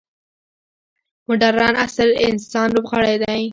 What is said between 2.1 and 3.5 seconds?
انسان لوبغاړی دی.